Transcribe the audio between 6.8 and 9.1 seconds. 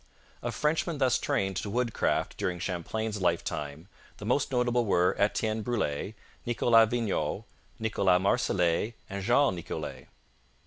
Vignau, Nicolas Marsolet,